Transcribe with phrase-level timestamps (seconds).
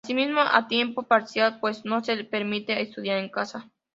[0.03, 3.69] Asistió a tiempo parcial pues no se le permitía estudiar en casa.